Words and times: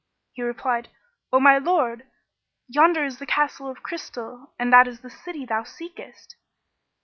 He 0.33 0.41
replied, 0.41 0.89
"O 1.31 1.39
my 1.39 1.59
lord! 1.59 2.07
yonder 2.67 3.03
is 3.05 3.19
the 3.19 3.27
Castle 3.27 3.69
of 3.69 3.83
Crystal 3.83 4.51
and 4.57 4.73
that 4.73 4.87
is 4.87 5.01
the 5.01 5.11
city 5.11 5.45
thou 5.45 5.61
seekest." 5.61 6.37